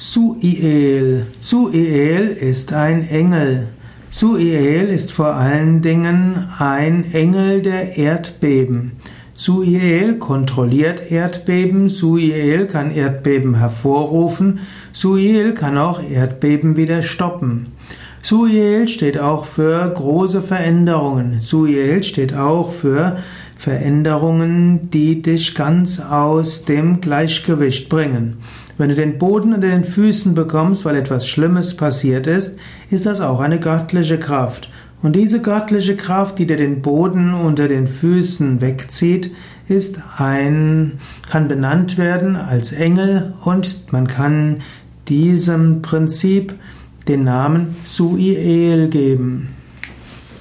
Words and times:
Suiel. 0.00 1.26
Suiel 1.40 2.28
ist 2.28 2.72
ein 2.72 3.08
Engel. 3.08 3.66
Suiel 4.12 4.90
ist 4.90 5.10
vor 5.10 5.34
allen 5.34 5.82
Dingen 5.82 6.46
ein 6.56 7.12
Engel 7.12 7.62
der 7.62 7.96
Erdbeben. 7.96 8.92
Suiel 9.34 10.14
kontrolliert 10.20 11.10
Erdbeben, 11.10 11.88
Suiel 11.88 12.68
kann 12.68 12.94
Erdbeben 12.94 13.56
hervorrufen, 13.56 14.60
Suiel 14.92 15.52
kann 15.54 15.76
auch 15.76 16.00
Erdbeben 16.00 16.76
wieder 16.76 17.02
stoppen. 17.02 17.72
Suiel 18.22 18.88
steht 18.88 19.18
auch 19.18 19.44
für 19.44 19.88
große 19.88 20.42
Veränderungen. 20.42 21.40
Suiel 21.40 22.02
steht 22.02 22.34
auch 22.34 22.72
für 22.72 23.18
Veränderungen, 23.56 24.90
die 24.90 25.22
dich 25.22 25.54
ganz 25.54 26.00
aus 26.00 26.64
dem 26.64 27.00
Gleichgewicht 27.00 27.88
bringen. 27.88 28.38
Wenn 28.76 28.90
du 28.90 28.94
den 28.94 29.18
Boden 29.18 29.52
unter 29.52 29.68
den 29.68 29.84
Füßen 29.84 30.34
bekommst, 30.34 30.84
weil 30.84 30.96
etwas 30.96 31.26
Schlimmes 31.26 31.76
passiert 31.76 32.28
ist, 32.28 32.58
ist 32.90 33.06
das 33.06 33.20
auch 33.20 33.40
eine 33.40 33.58
göttliche 33.58 34.18
Kraft. 34.18 34.70
Und 35.02 35.14
diese 35.14 35.40
göttliche 35.40 35.96
Kraft, 35.96 36.38
die 36.38 36.46
dir 36.46 36.56
den 36.56 36.82
Boden 36.82 37.34
unter 37.34 37.68
den 37.68 37.86
Füßen 37.86 38.60
wegzieht, 38.60 39.32
ist 39.68 40.00
ein, 40.16 40.98
kann 41.28 41.48
benannt 41.48 41.98
werden 41.98 42.36
als 42.36 42.72
Engel 42.72 43.34
und 43.44 43.92
man 43.92 44.06
kann 44.06 44.58
diesem 45.08 45.82
Prinzip 45.82 46.54
den 47.08 47.24
Namen 47.24 47.76
Suiel 47.84 48.88
geben. 48.88 49.57